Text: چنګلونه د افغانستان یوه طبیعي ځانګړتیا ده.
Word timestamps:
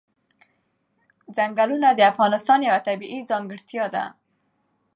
چنګلونه 1.35 1.89
د 1.93 2.01
افغانستان 2.11 2.59
یوه 2.67 2.79
طبیعي 2.87 3.19
ځانګړتیا 3.29 3.85
ده. 3.95 4.05